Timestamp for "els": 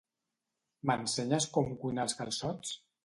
2.09-2.17